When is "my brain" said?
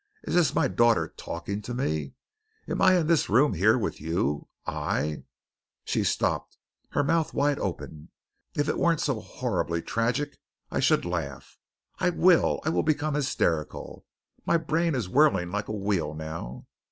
14.43-14.95